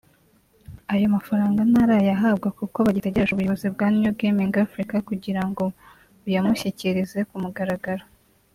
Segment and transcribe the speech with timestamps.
[0.93, 5.63] Ayo mafaranga ntarayahabwa kuko bagitegereje ubuyobozi bwa New Gaming Africa kugira ngo
[6.23, 8.05] buyamushyikirize ku mugaragaro